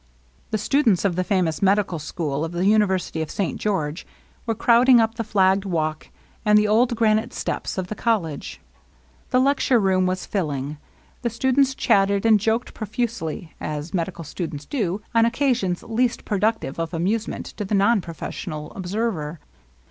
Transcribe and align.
The 0.49 0.57
students 0.57 1.05
of 1.05 1.15
the 1.15 1.23
famous 1.23 1.61
medical 1.61 1.99
school 1.99 2.43
of 2.43 2.53
the 2.53 2.57
82 2.61 2.71
LOVELINESS. 2.71 2.71
Universily 2.71 3.21
of 3.21 3.29
St. 3.29 3.59
George 3.61 4.07
were 4.47 4.55
crowding 4.55 4.99
up 4.99 5.13
the 5.13 5.23
flagged 5.23 5.63
walk 5.63 6.07
and 6.43 6.57
the 6.57 6.67
old 6.67 6.95
granite 6.95 7.31
steps 7.35 7.77
of 7.77 7.85
the 7.85 7.93
col 7.93 8.21
lege; 8.21 8.59
the 9.29 9.39
lecture 9.39 9.79
room 9.79 10.07
was 10.07 10.25
filling; 10.25 10.77
the 11.21 11.29
students 11.29 11.75
chatted 11.75 12.25
and 12.25 12.39
joked 12.39 12.73
profusely, 12.73 13.53
as 13.61 13.93
medical 13.93 14.23
students 14.23 14.65
do, 14.65 15.03
on 15.13 15.23
occasions 15.27 15.83
least 15.83 16.25
productive 16.25 16.79
of 16.79 16.95
amusement 16.95 17.45
to 17.57 17.63
the 17.63 17.75
non 17.75 18.01
professional 18.01 18.71
observer. 18.73 19.39